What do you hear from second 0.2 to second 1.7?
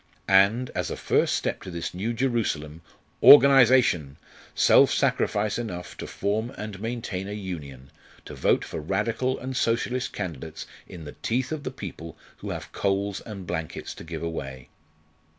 And, as a first step to